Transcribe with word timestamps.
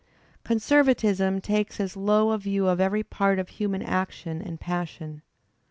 Con 0.43 0.57
servatism 0.57 1.39
takes 1.43 1.79
as 1.79 1.95
low 1.95 2.31
a 2.31 2.39
view 2.39 2.65
of 2.67 2.81
every 2.81 3.03
part 3.03 3.37
of 3.37 3.49
human 3.49 3.83
action 3.83 4.41
and 4.41 4.59
passion. 4.59 5.21